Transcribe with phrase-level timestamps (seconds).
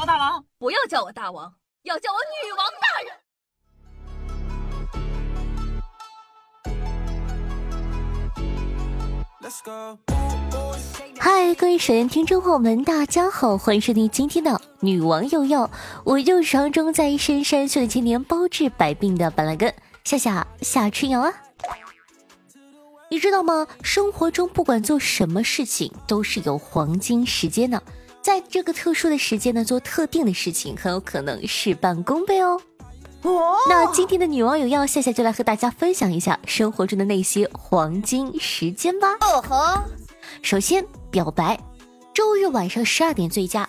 [0.00, 1.52] 我大王，不要叫我大王，
[1.82, 3.12] 要叫我女王大人。
[11.18, 15.70] 嗨，各位水言听众朋友们，大家好，欢迎收听今天的女王又要，
[16.04, 19.74] 我就是常中在深山修炼千年、包治百病的板蓝根
[20.04, 21.30] 夏夏夏春瑶啊。
[23.10, 23.66] 你知道吗？
[23.82, 27.82] 生活中不管做什么事情，都是有黄金时间的，
[28.22, 32.60] 在这个特殊的时间呢，做特定的事情，很有可能事半功倍哦。
[33.68, 39.08] 那今天的女网友要夏夏就来和大家分享一下生活中的那些黄金时间吧。
[39.20, 39.82] 哦吼，
[40.42, 41.58] 首先表白，
[42.14, 43.68] 周日晚上十二点最佳。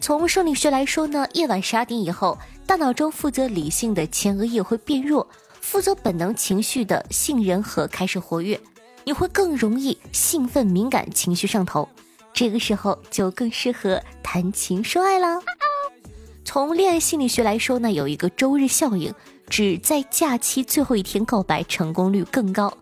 [0.00, 5.26] 从生理学来说呢，夜晚十二点以后，大脑中负责理性的前额叶会变弱，
[5.60, 8.60] 负责本能情绪的杏仁核开始活跃，
[9.04, 11.88] 你会更容易兴奋、敏感、情绪上头，
[12.34, 15.40] 这个时候就更适合谈情说爱了。
[16.44, 19.14] 从恋爱心理学来说呢，有一个周日效应，
[19.48, 22.72] 指在假期最后一天告白成功率更高。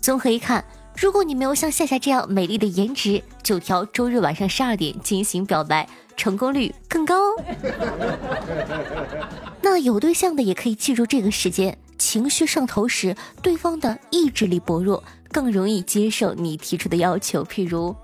[0.00, 0.64] 综合一看，
[0.96, 7.16] 如果你没有像夏夏这样美丽的颜值，就挑周日晚上十二点进行表白，成功率更高。
[9.60, 17.94] 那有对象的也可以记住这个时间，情绪上头时，对方的意志力薄弱，更容易接受你提出的要求，譬如。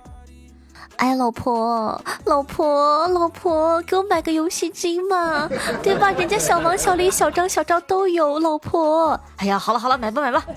[0.97, 5.47] 哎，老婆，老婆，老婆，给我买个游戏机嘛，
[5.83, 6.13] 对吧？
[6.13, 9.21] 人家小王、小李、小张、小赵都有老婆。
[9.37, 10.45] 哎呀，好了好了，买吧买吧。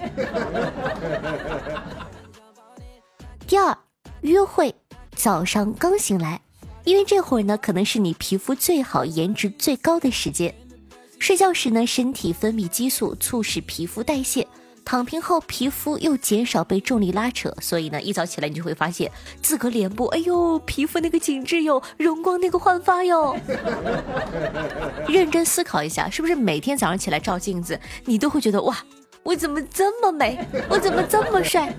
[3.47, 3.75] 第二，
[4.21, 4.75] 约会
[5.15, 6.39] 早上刚醒来，
[6.83, 10.53] 因为这会儿呢，可能是你皮肤最好、颜值最高的时间。
[11.19, 14.47] 睡觉时呢，身体分泌激素，促使皮肤代谢。
[14.87, 23.35] 躺平后，皮肤又减少被重力拉扯，所以呢，一早起来你就会发现自个脸部，哎呦，皮肤那个紧致哟，容光那个焕发哟。
[25.09, 28.77] 认真思考一下，是不是每天早上起来照镜子，你都会觉得哇，
[29.23, 31.75] 我怎么这么美，我怎么这么帅？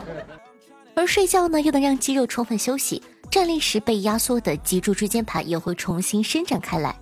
[0.94, 6.94] 而睡觉呢，又能让肌肉充分休息，站立时被压缩的脊柱椎间盘也会重新伸展开来，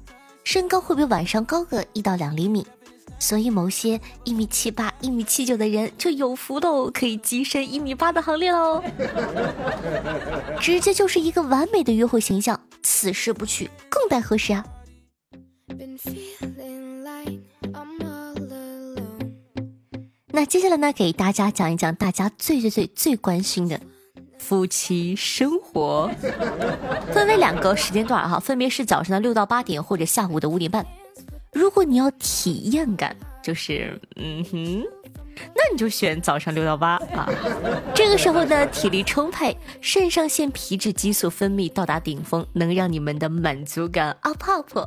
[0.44, 2.65] 身高会比晚上高个一到两厘米。
[3.19, 8.82] 所以，某些一米七八、一米七九的人就有福喽，可以跻身一米八的行列喽。
[10.60, 14.65] 直接就是一个完美的约会形象，此时不去更待何时啊？
[20.28, 23.81] 那接下来呢，给大家讲一讲大家最最最最关心的
[24.38, 26.10] 夫妻生活，
[27.12, 30.87] 分为两个时间段哈，分别是早上的六到八点或者下午的五点半。
[31.66, 34.84] 如果你要体验感，就是嗯哼，
[35.53, 37.28] 那你就选早上六到八啊。
[37.93, 44.78] 这个时候呢，体力充沛，肾上腺皮质激素分泌到达顶峰，能让你们的满足感 up up。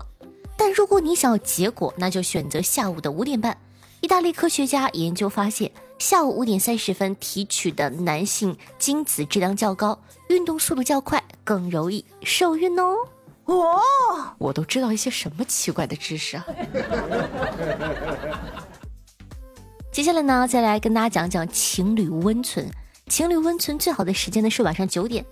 [0.55, 3.57] 但如果你想要结果，那就选择下午的五点半。
[3.99, 12.95] 意大利科学家研究发现，下午五点三十分提取的男性精子质量较高，运动速度较快，更容易受孕哦。
[13.49, 13.81] 哦，
[14.37, 16.45] 我都知道一些什么奇怪的知识啊！
[19.91, 22.69] 接下来呢，再来跟大家讲讲情侣温存。
[23.07, 25.25] 情侣温存最好的时间呢是晚上九点，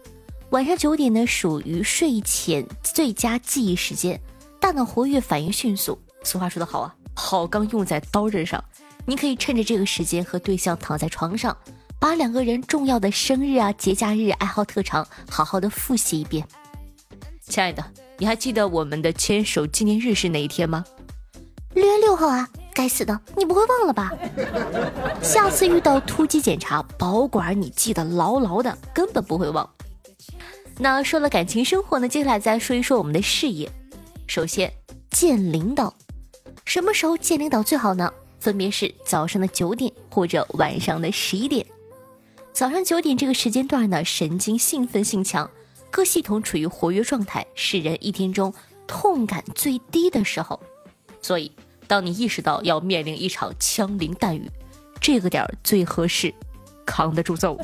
[0.50, 4.20] 晚上九点呢属于睡前最佳记忆时间，
[4.60, 6.00] 大脑活跃，反应迅速。
[6.24, 8.64] 俗话说得好啊，好钢用在刀刃上。
[9.06, 11.56] 你可以趁着这个时间和对象躺在床上，
[12.00, 16.44] 把两个人重要的生日啊、节假日、爱好特长好好的复习一遍。
[17.42, 17.86] 亲爱的。
[18.20, 20.84] 你还记得我们的牵手纪念日是哪一天吗？
[21.76, 22.50] 六月六号啊！
[22.74, 24.12] 该死的，你不会忘了吧？
[25.22, 29.70] 下次遇到突击检查，保管你记得牢牢的，根本不会忘。
[30.80, 33.70] 那说了感情生活呢，接下来再说一说我们的事业。
[34.28, 34.72] 首先
[35.12, 35.94] 见领导，
[36.66, 38.12] 什么时候见领导最好呢？
[38.40, 41.66] 分别是早上的九点或者晚上的十一点。
[42.54, 45.50] 早上九点这个时间段呢，神经兴奋性强。
[45.90, 48.54] 各系统处于活跃状态，是人一天中
[48.86, 50.60] 痛感最低的时候。
[51.22, 51.52] 所以，
[51.88, 54.50] 当你意识到要面临一场枪林弹雨，
[55.02, 56.34] 这个点儿最合适，
[56.86, 57.58] 扛得住揍。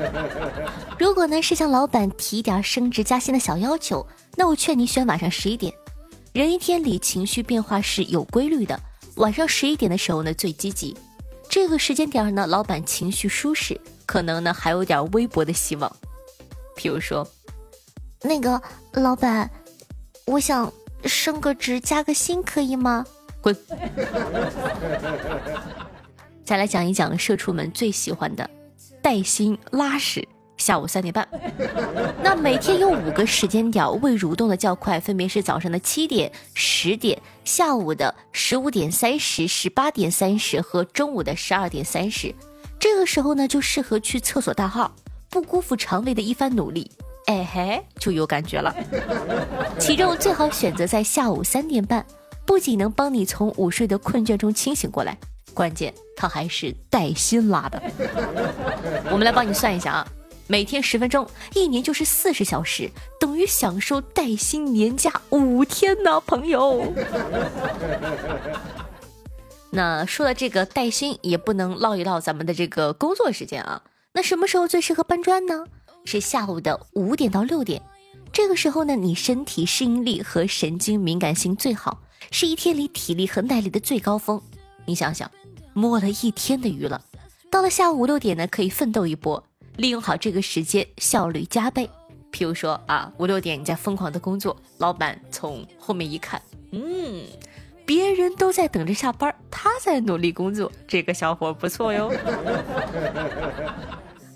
[0.98, 4.06] 如果呢是向老板提点升职加薪的小要求，
[4.36, 5.72] 那我劝你选晚上十一点。
[6.32, 8.78] 人一天里情绪变化是有规律的，
[9.16, 10.96] 晚上十一点的时候呢最积极。
[11.48, 15.90] 这个时间点呢，老板情绪舒适，可能呢还有点微薄的希望。
[16.80, 17.28] 比如说，
[18.22, 18.58] 那个
[18.94, 19.50] 老板，
[20.24, 20.72] 我想
[21.04, 23.04] 升个职加个薪，可以吗？
[23.42, 23.54] 滚！
[26.42, 28.48] 再来讲一讲社畜们最喜欢的
[29.02, 31.28] 带薪拉屎下午三点半。
[32.22, 42.34] 那每天有五个时间点胃蠕动的较快，分别是早上的七点、十点、下午的十五点三十、十八点三十和中午的十二点三十。
[42.78, 44.90] 这个时候呢，就适合去厕所大号，
[45.30, 46.90] 不辜负肠胃的一番努力。
[47.26, 48.74] 哎嘿，就有感觉了。
[49.78, 52.04] 其中最好选择在下午三点半，
[52.44, 55.16] 不仅能帮你从午睡的困倦中清醒过来，
[55.54, 57.80] 关键它还是带薪拉的。
[59.12, 60.08] 我们来帮你算一下啊，
[60.48, 61.24] 每天十分钟，
[61.54, 62.90] 一年就是四十小时，
[63.20, 66.92] 等于享受带薪年假五天呢，朋友。
[69.70, 73.80] 那说到这个带薪，也不能唠一唠咱们的这个工作时间啊。
[74.12, 75.64] 那什么时候最适合搬砖呢？
[76.04, 77.80] 是下午的五点到六点，
[78.32, 84.40] 这个时候呢，你身体适应力和神经敏感性最好，是一天里体力和耐力的最高峰。
[84.86, 85.30] 你想想，
[85.74, 87.00] 摸了一天的鱼了，
[87.50, 89.44] 到了下午五六点呢，可以奋斗一波，
[89.76, 91.88] 利用好这个时间，效率加倍。
[92.32, 96.40] 譬如说啊，五六点你在疯狂的工作，老板从后面一看，
[96.72, 97.24] 嗯，
[97.84, 102.10] 别人都在等着下班，他在努力工作，这个小伙不错哟。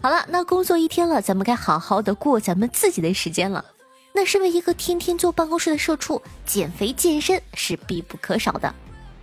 [0.04, 3.64] 好了，那工作一天了，咱们该好好的过咱们自己的时间了。
[4.12, 8.74] 那身为一个天天坐办公室的社畜，减肥健身是必不可少的。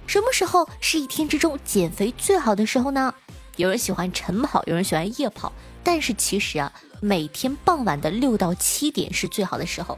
[0.07, 3.13] 什么时候是一天之中减肥最好的时候呢？
[3.57, 9.95] 有人喜欢晨跑，有人喜欢夜跑，但是其实啊，每天傍晚的六到七点是最好的时候。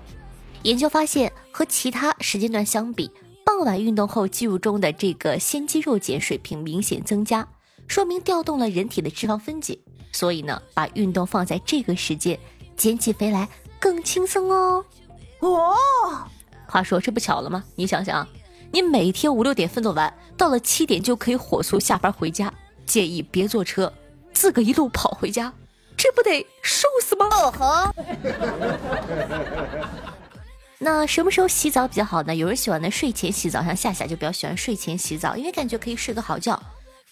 [0.63, 3.09] 研究发现，和其他时间段相比，
[3.45, 7.47] 傍晚运动后肌肉中的这个鲜肌肉碱水平明显增加，
[7.87, 9.79] 说明调动了人体的脂肪分解。
[10.13, 12.39] 所以呢，把运动放在这个时间，
[12.77, 13.49] 减起肥来
[13.79, 14.85] 更轻松哦。
[15.39, 15.75] 哦，
[16.65, 17.61] 话说这不巧了吗？
[17.75, 18.25] 你想想，
[18.71, 22.53] 你每天五六点奋斗完，到了七点就可以火速下班回家，
[22.85, 23.91] 建议别坐车，
[24.31, 25.51] 自个一路跑回家，
[25.97, 27.27] 这不得瘦死吗？
[27.31, 27.93] 哦吼。
[30.79, 32.35] 那什么时候洗澡比较好呢？
[32.35, 36.61] 有人喜欢呢睡前洗澡，像夏夏就比较喜欢睡前洗澡，因为感觉可以睡个好觉。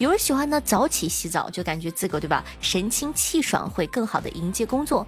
[0.02, 5.06] 有人喜欢呢，早起洗澡就感觉自个对吧，神清气爽，会更好的迎接工作。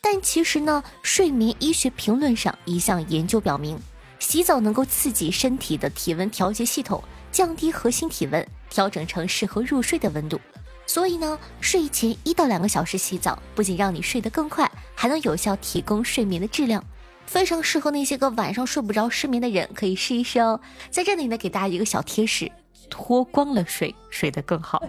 [0.00, 3.76] 但其实呢，睡眠医学评论上一项研究表明，
[4.20, 7.02] 洗澡能够刺激身体的体温调节系统，
[7.32, 10.40] 降低核心体温，调整成适合入睡的温度。
[10.86, 16.84] 所以呢，睡前一到两个小时洗澡，不仅让你睡得更快，还能有效提供睡眠的质量，
[17.26, 20.60] 非常适合那些个晚上睡不着、失眠的人，可以试一试哦。
[20.92, 22.48] 在这里呢，给大家一个小贴士。
[22.90, 24.82] 脱光了睡，睡得更好。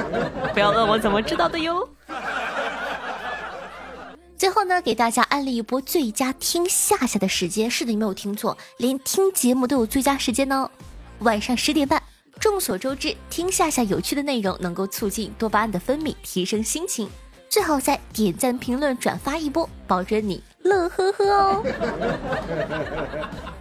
[0.54, 1.88] 不要问我怎么知道的哟。
[4.36, 7.70] 最后呢，给大家安利一波最佳听夏夏的时间。
[7.70, 10.70] 是的，你没有听错，连听节目都有最佳时间呢。
[11.20, 12.02] 晚上十点半。
[12.38, 17.08] 众所周知，听夏夏有趣的内容能够促进多巴胺的分泌，提升心情。
[17.48, 21.64] 最好再点赞、评论、转发一波，保证你乐呵呵哦。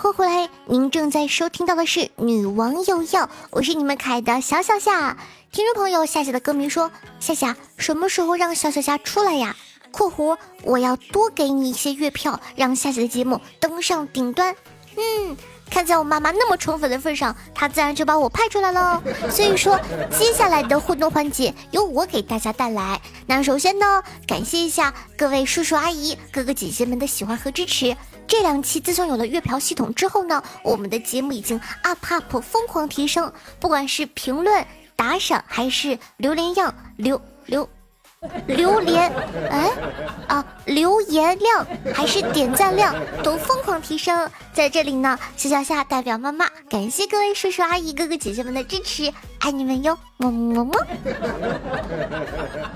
[0.00, 5.16] 欢迎回来，您正在收听到的是《女王有药》，我是你们可爱的小小夏。
[5.50, 9.56] 听众朋友，夏夏的歌迷说：“夏夏，什么时候让小小夏出来呀
[9.90, 14.54] ？”（括弧我要多给你一些月票，让夏夏的节目登上顶端。）
[14.96, 15.36] 嗯。
[15.68, 19.02] 看在我妈妈那么宠粉的份上，她自然就把我派出来了。
[19.28, 19.78] 所以说，
[20.16, 22.98] 接下来的互动环节由我给大家带来。
[23.26, 27.94] 那首先呢，感谢一下各位叔叔阿姨、哥哥姐姐们的喜欢和支持。
[28.28, 37.68] 这两期自从有了月票系统之后呢，我们的节目已经 up up 疯狂提升，不管是评论、打赏还是榴莲样榴榴。
[38.48, 39.08] 榴莲，
[39.48, 39.70] 哎，
[40.26, 42.92] 啊，留言量还是点赞量
[43.22, 50.86] 都疯狂提升，在这里呢，小小夏代表妈妈感谢各位叔叔阿姨、哥哥姐姐们的支持，爱你们哟，么么么。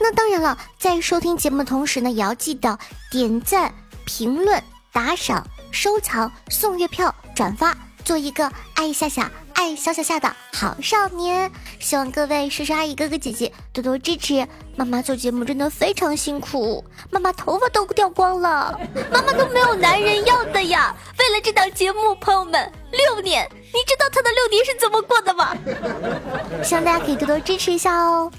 [0.00, 2.76] 那当然了，在收听节目的同时呢，也要记得
[3.12, 3.72] 点赞、
[4.04, 4.60] 评论、
[4.94, 9.28] 打赏、收藏、送月票、转发，做一个爱夏夏。
[9.54, 14.46] 爱小小夏的好少年，希望各位叔叔阿姨、哥哥姐姐多多支持。
[14.76, 18.78] 妈妈做节目真的非常辛苦，妈妈头发都掉光了，
[19.10, 20.94] 妈妈都没有男人要的呀。
[21.18, 25.56] 为了这档节目，朋友们，六年，你知道他的六年是怎么过的吗？
[26.62, 28.30] 希望大家可以多多支持一下哦。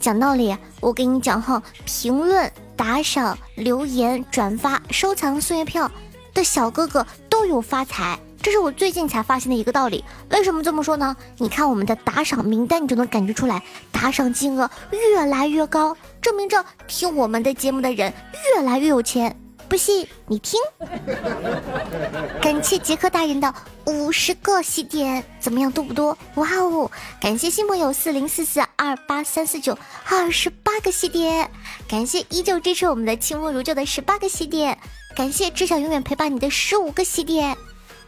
[0.00, 5.90] 讲道理，我给你讲哈，评论、打赏、留言、转发、收藏、送月票
[6.34, 8.18] 的小哥哥都有发财。
[8.42, 10.04] 这是我最近才发现的一个道理。
[10.30, 11.16] 为什么这么说呢？
[11.38, 18.12] 你看我们的打赏名单，你就能感觉出来，打赏金额越来越高，证明着听我们的节目的人
[18.54, 19.36] 越来越有钱。
[19.68, 20.60] 不信你听。
[22.40, 23.52] 感谢杰克大人的
[23.86, 26.16] 五十个喜点，怎么样多不多？
[26.36, 26.90] 哇哦！
[27.20, 29.76] 感谢新朋友四零四四二八三四九
[30.08, 31.50] 二十八个喜点，
[31.88, 34.78] 感谢依旧支持我们的清风如旧的十八个喜点，
[35.16, 37.56] 感谢只想永远陪伴你的十五个喜点，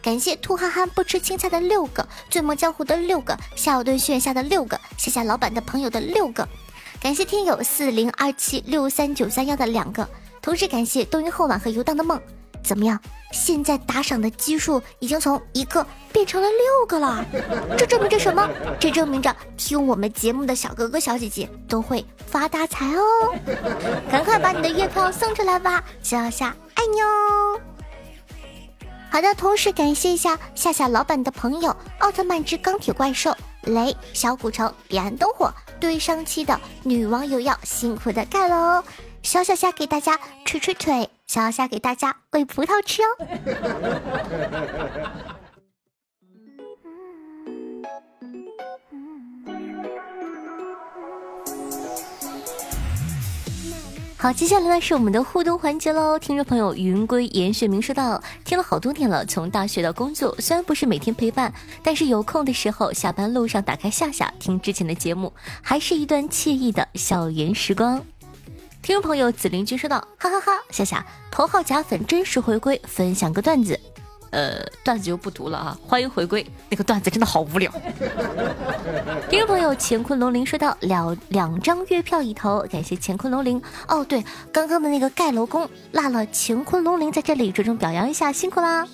[0.01, 6.47] 感谢兔憨憨不吃青菜的六个，醉梦江湖的六个，夏尔顿炫下的六个，谢谢老板的朋友的六个，
[7.01, 10.07] 感谢听友四零二七六三九三幺的两个。
[10.41, 12.19] 同时感谢冬云后晚和游荡的梦，
[12.63, 12.99] 怎么样？
[13.31, 17.23] 现在打赏的基数已经从一个变成了六个了，
[17.77, 18.49] 这证明着什么？
[18.79, 23.35] 这证明着听我们节目的小哥哥小姐姐都会发大财哦！
[24.11, 27.61] 赶快把你的月票送出来吧，小夏爱你哦！
[29.11, 38.83] 好的，同时感谢一下夏夏老板的朋友奥特曼之钢铁怪兽雷小古城彼岸灯火对上期的女网友要辛苦的盖喽哦。
[39.21, 43.07] 小小虾给大家捶捶腿，小小虾给大家喂葡萄吃哦。
[54.17, 56.19] 好，接下来呢是我们的互动环节喽。
[56.19, 68.03] 听众朋友云归严雪明说道：“听了好多年了，从大学到工作，虽然不是每天陪伴，但是有空的时候，下班路上打开夏夏听之前的节目，还是一段惬意的校园时光。”
[68.81, 73.79] 听众朋友紫菱君说道：“哈哈哈，夏夏头号假粉真实回归，分享个段子。
[74.31, 76.45] 呃，段子就不读了啊，欢迎回归。
[76.69, 77.71] 那个段子真的好无聊。
[79.29, 83.61] ”听众朋友乾坤龙鳞说道：“两两张月票一头，感谢乾坤龙鳞。
[83.87, 88.87] 哦，对，刚刚的那个盖楼工落了，乾坤龙鳞在这里着重表扬一下，辛苦啦。”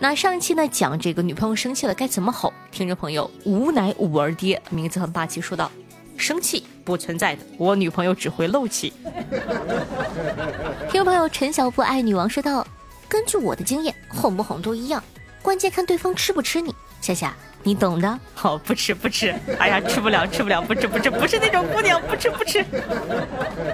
[0.00, 2.52] 那上一期呢讲这个女朋友生气了该怎么吼？
[2.70, 5.70] 听众朋友无奶五儿爹，名字很霸气，说道。
[6.18, 8.92] 生气不存在的，我女朋友只会漏气。
[10.90, 12.66] 听众朋友陈小布爱女王说道
[13.08, 15.02] ：“根据我的经验，哄不哄都一样，
[15.40, 16.74] 关键看对方吃不吃你。
[17.00, 18.18] 夏夏，你懂的。
[18.34, 19.32] 好，不吃不吃。
[19.58, 22.64] 哎呀，吃不了吃不了，不吃不吃，不是那种姑娘，不吃不吃。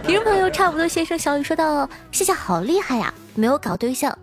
[0.04, 4.16] 听众朋友差不多先生小雨说道：“夏夏好厉害呀，没有搞对象。”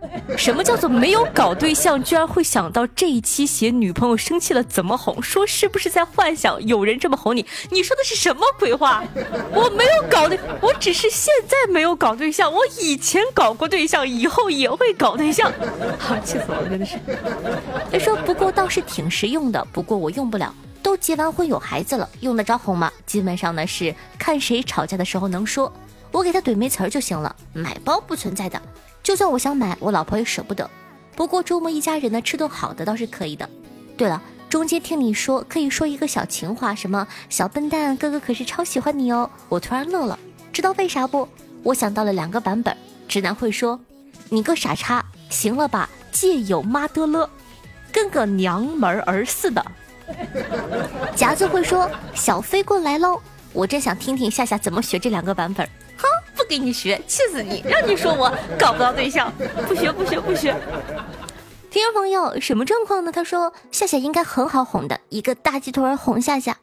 [0.36, 5.20] 什么叫做没有搞对象，居然会想到这一期写女朋友生气了怎么哄？
[5.22, 7.44] 说是不是在幻想有人这么哄你？
[7.70, 9.02] 你说的是什么鬼话？
[9.52, 15.50] 我没有搞对，我只是现在没有搞对象，我以前搞过对象，以后也会搞对象。
[15.98, 16.98] 好，气死我了，真的是。
[17.90, 22.92] 他说不过倒是挺实用的，不过我用不了，都结完婚有孩子了，用得着哄吗？
[23.06, 25.72] 基本上呢是看谁吵架的时候能说，
[26.12, 28.60] 我给他怼没词儿就行了，买包不存在的。
[29.06, 30.68] 就算我想买，我老婆也舍不得。
[31.14, 33.48] 不过周末一家人呢，吃顿好的倒是可以的。
[33.96, 34.20] 对了，
[34.50, 39.30] 中间听你说可以说一个小情话，什么小笨蛋哥哥可是超喜欢你哦。
[39.48, 40.18] 我突然乐了，
[40.52, 41.28] 知道为啥不？
[41.62, 42.76] 我想到了两个版本。
[43.06, 43.78] 直男会说
[44.28, 47.30] ：“你个傻叉，行了吧，借有妈的了，
[47.92, 49.64] 跟个娘们儿似的。
[51.14, 53.20] ”夹子会说：“小飞棍来喽。”
[53.54, 55.66] 我真想听听夏夏怎么学这两个版本。
[56.48, 57.62] 给你学，气死你！
[57.66, 59.32] 让你说我搞不到对象，
[59.68, 60.56] 不学不学不学。
[61.70, 63.12] 听众朋友，什么状况呢？
[63.12, 66.56] 他说夏夏应该很好哄的，一个大鸡腿哄夏夏。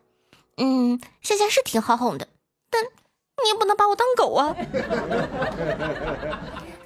[0.58, 2.28] 嗯，夏夏是挺好哄的，
[2.70, 4.56] 但你也不能把我当狗啊。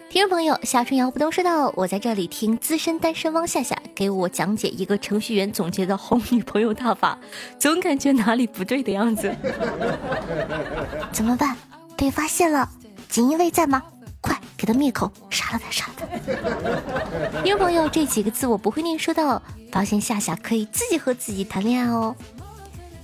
[0.09, 7.17] 听众朋友，夏春瑶不懂说道：“我在这里听资深单身汪夏夏给我讲解一个程序员总结的哄女朋友大法，
[7.59, 9.35] 总感觉哪里不对的样子。
[11.11, 11.55] 怎么办？
[11.97, 12.69] 被发现了？
[13.09, 13.83] 锦衣卫在吗？
[14.19, 15.93] 快给他灭口，杀了他，杀了
[17.31, 17.41] 他！
[17.43, 22.15] 听众朋友，这几个字我不会念，说到发现夏夏可以自己和自己谈恋爱哦。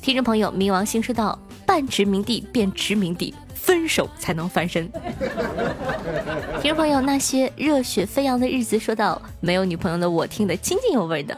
[0.02, 4.92] 听众朋友，冥王星说道：半殖民地变殖民地，分手才能翻身。
[6.62, 11.38] 听众朋友，那些热血飞扬的日子说道：没有女朋友的我听得津津有味的。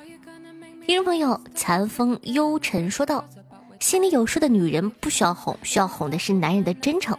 [0.87, 3.23] 听众朋友，残风幽沉说道：
[3.79, 7.15] 心里有数的女人不需要哄，需要哄的是男人的真诚。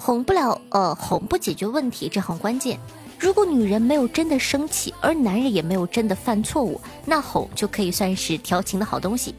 [0.00, 2.80] 哄不了，呃，哄不解决问题，这很关键。
[3.18, 9.34] 如果女人没有真的生气，而男人也没有真的犯错误，那哄就可以算是调情的好东西。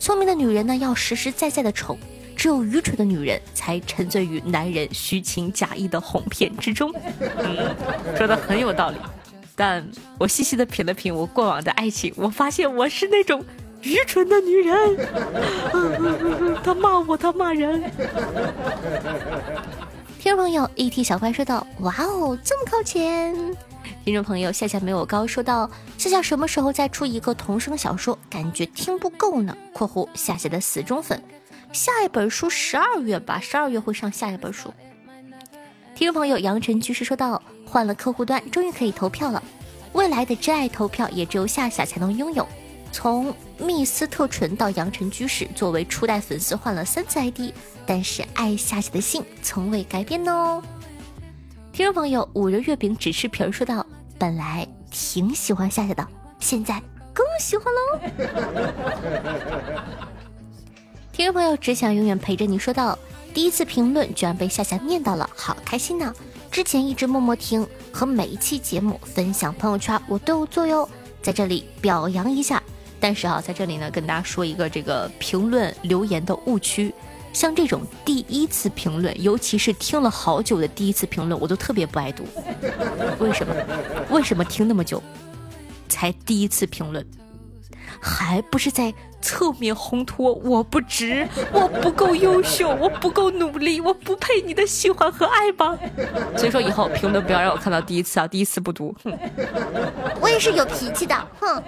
[0.00, 1.96] 聪明的女人呢，要实实在在的宠；
[2.34, 6.92] 只有愚蠢的女人才沉醉于男人虚情假意的哄骗之中。
[7.20, 7.72] 嗯，
[8.16, 8.96] 说的很有道理。
[9.54, 9.88] 但
[10.18, 13.44] 我细细的品了品我过往的爱情，我发现我是那种
[13.82, 14.96] 愚蠢的女人。
[16.64, 17.80] 他骂我，他骂人。
[20.20, 23.34] 听众朋友，ET 小怪说道：“哇哦，这么靠前！”
[24.04, 28.18] 听众朋友，夏夏没有高说道：“夏夏什么时候再出一个童声小说？
[28.28, 29.56] 感觉听不够呢。
[29.72, 31.18] ”（括弧夏夏的死忠粉）
[31.72, 34.70] 下一本书十二月吧，十二月会上下一本书。
[35.94, 39.42] 听众朋友杨晨居士说道：“换了客户端，终于可以投票了。
[39.94, 42.46] 未来的真爱投票也只有夏夏才能拥有。
[42.92, 47.52] 从密斯特纯到阳晨居士，作为初代粉丝换了三次 ID，
[47.86, 50.62] 但是爱夏夏的心从未改变哦。”
[51.72, 53.86] 听众朋友五仁月饼只吃皮儿说道
[54.18, 56.06] ：“本来挺喜欢夏夏的，
[56.40, 56.82] 现在
[57.14, 58.00] 更喜欢喽。
[61.12, 62.98] ”听众朋友只想永远陪着你说道。
[63.32, 66.12] 第一次评论居然被夏夏念到了，好开心呐！
[66.50, 70.88] 之前一直默默听和每一期节目分享朋友圈，我都有做哟，
[71.22, 72.60] 在这里表扬一下。
[73.00, 76.92] 但是啊，在这里呢，跟大家说一个这个评论留言的误区，
[77.32, 82.24] 像这种第一次评论，尤其是听了好久的第一次评论，我都特别不爱读。
[83.18, 83.54] 为什么？
[84.10, 85.02] 为什么听那么久
[85.88, 87.04] 才第一次评论？
[88.00, 95.78] 还不是在侧面烘托我不值， 我不够优秀，我不够努力，我不配你的喜欢和爱吗？
[96.36, 98.94] 所以说以后评论不要让我看到第一次啊，第一次不读。
[99.04, 99.16] 哼，
[100.20, 101.62] 我也是有脾气的，哼。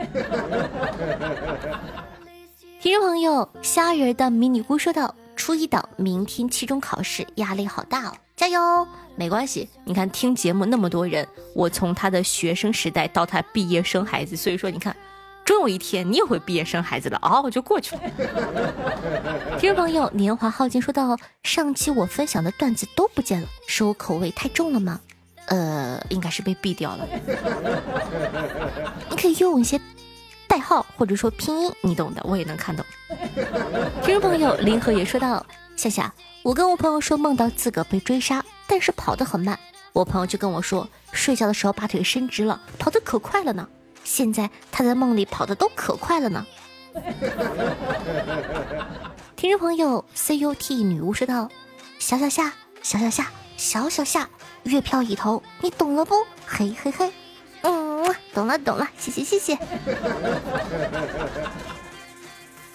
[2.80, 8.86] 听众朋友，虾仁的迷你姑说道：“初一档，明天期中考试，压力好大哦，加油！
[9.14, 14.96] 没关系，你看听节目那么多人，我从他的学生时代到他毕业生孩子，所以说你看。”
[15.44, 18.02] 终有一天你也会毕业生孩子的哦，就过去了。
[19.58, 25.00] 听众朋友，年华耗尽说到上期我分享的段子都不见了，是我口味太重了吗？
[25.46, 27.06] 呃，应该是被毙掉了。
[29.10, 29.80] 你可以用一些
[30.46, 32.86] 代号或者说拼音，你懂的，我也能看懂。
[34.02, 35.44] 听众朋友，林和也说到
[35.76, 39.58] 夏夏，我跟我朋友说梦到自个被追杀，但是跑得很慢，
[39.92, 43.68] 我朋友就跟我说睡觉的时候把腿伸直了，跑得可快了呢。
[44.04, 46.46] 现在他在梦里跑的都可快了呢。
[49.36, 51.48] 听众朋友，CUT 女巫说道
[51.98, 54.28] ：“小小夏，小小夏，小小夏，
[54.64, 56.14] 月票已投，你懂了不？
[56.46, 57.12] 嘿嘿嘿，
[57.62, 59.56] 嗯，懂了懂了，谢谢谢谢。”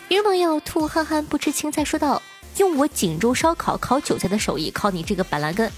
[0.09, 2.21] 听众朋友，兔憨憨不吃青菜说道
[2.57, 5.71] ：“用我锦州烧烤烤韭菜的手艺，靠你这个板蓝根，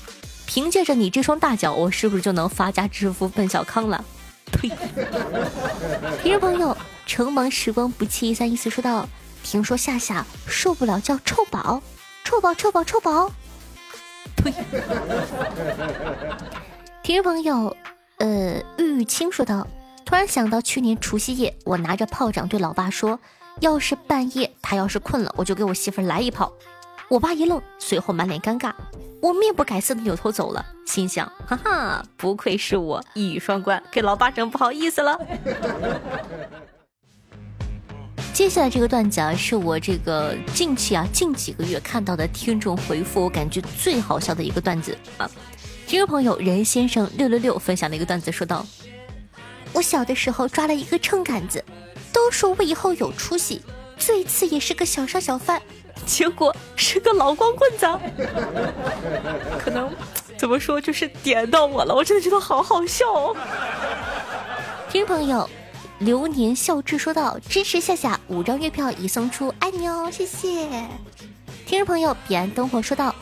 [0.46, 4.06] 凭借着你这双大脚，我是不是就能发家致富奔小康了？”
[4.52, 4.70] 呸！
[6.22, 9.08] 听众朋友，橙芒时光不弃一三一四说道
[9.44, 11.82] ：“听说夏夏受不了叫臭宝，
[12.24, 13.32] 臭宝臭宝臭宝。”
[14.36, 14.54] 呸！
[17.04, 17.76] 听众朋友，
[18.18, 19.68] 呃，玉玉清说道
[20.06, 23.20] ：“突然想到去年除夕夜，我拿着炮仗对老爸说，
[23.60, 26.52] 要是半夜他要是困了，我就给我媳妇来一炮。
[27.10, 28.72] 我爸一愣，随后满脸尴尬。
[29.20, 35.20] 我面不改色的扭头走了，心想：哈哈，不愧是我一语双关，给老爸整不好意思了。
[38.32, 45.30] 接下来这个段子啊，是我这个近期啊近几个月看到的听众回复，我感觉最好笑的一个段子啊。
[45.88, 48.64] 听众朋友任先生六六六分享的一个段子，说道：
[49.74, 51.66] 我小的时候抓了一个秤杆子，
[52.14, 53.64] 都说我以后有出息，
[53.98, 55.60] 最次也是个小商小贩。
[56.10, 57.88] 结果是个老光棍子，
[59.60, 59.96] 可能
[60.36, 63.06] 怎么说就是点到我了，我真的觉得好好笑。
[63.14, 63.38] 哦。
[64.90, 65.48] 听众朋友，
[66.00, 70.68] 流年笑志说道：“支持夏夏五张月票已送出，爱你哦，谢谢。
[71.68, 73.14] 听众朋友，彼岸灯火说道：“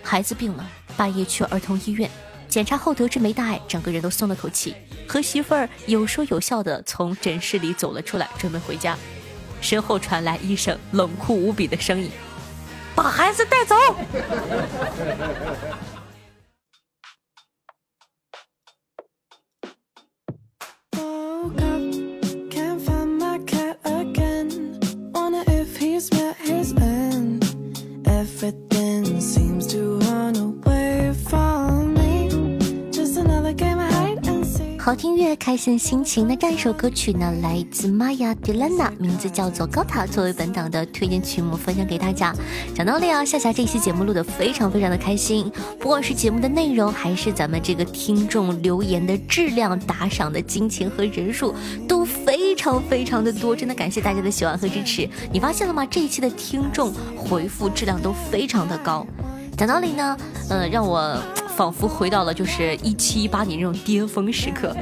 [0.00, 0.64] 孩子病了，
[0.96, 2.08] 半夜去儿童医院
[2.48, 4.76] 检查后得知没大碍，整个人都松了口气，
[5.08, 8.96] 和媳妇儿有说有笑的从诊室里走了出来，准备回家。
[9.66, 12.08] 身后传来一声冷酷无比的声音
[12.94, 13.74] ：“把孩子带走。”
[34.86, 36.28] 好听乐，开心心情。
[36.28, 42.32] 那这一首歌曲呢，来自玛雅迪兰娜，名字叫做《高塔》，作为本档的推荐曲目分享给大家。
[42.72, 51.52] 讲道理啊，夏夏这期节目录的非常非常的开心，不管是节目的内容，还是咱们这个听众留言的质量、打赏的金钱和人数，
[51.88, 53.56] 都非常非常的多。
[53.56, 55.10] 真的感谢大家的喜欢和支持。
[55.32, 55.84] 你发现了吗？
[55.84, 59.04] 这一期的听众回复质量都非常的高。
[59.56, 60.16] 讲道理呢，
[60.48, 61.20] 嗯，让我。
[61.56, 64.76] 仿佛回到了就是一七一八年那种巅峰时刻，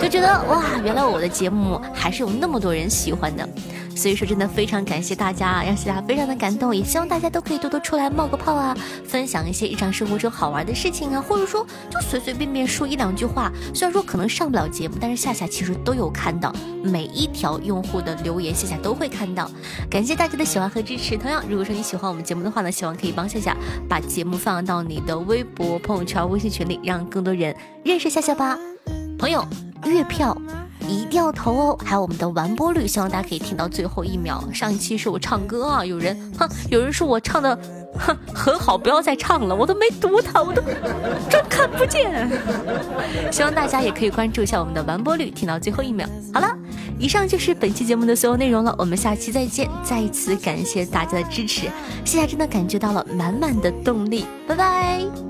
[0.00, 3.48] 就觉得哇，原来我的节目还是有那么多人喜欢的。
[3.96, 13.52] 所以说真的非常感谢大家，让夏夏非常的感动，也希望大家都可以多多出来冒个泡啊，分享一些日常生活中好玩的事情啊，或者说就随随便便说一两句话。
[13.74, 19.50] 虽然说可能上不了节目，但是夏夏其实都有看到每一条用户的留言，夏夏都会看到。
[19.90, 21.18] 感谢大家的喜欢和支持。
[21.18, 23.54] 同样，如果说你喜欢我们节目的话呢，希望可以帮夏夏
[23.86, 28.58] 把节目放到你的微博、朋友圈、微信群里，让更多人认识夏夏吧。
[29.18, 29.44] 朋友，
[29.84, 30.36] 月票。
[30.88, 31.78] 一定要投哦！
[31.84, 34.42] 还有我们的完播率，希望大家可以听到最后一秒。
[34.52, 37.56] 上一期是我唱歌啊，有人哼，有人说我唱的
[37.96, 40.60] 哼很好，不要再唱了，我都没读他，我都
[41.30, 42.28] 装看不见。
[43.30, 46.08] 希望大家也可以关注一下我们的完播率，听到最后一秒。
[46.34, 46.56] 好了，
[46.98, 49.68] 以上就是本期节目的所有内容了，我们下期再见！
[49.84, 51.68] 再一次感谢大家的支持，
[52.04, 55.29] 现在真的感觉到了满满的动力，拜拜。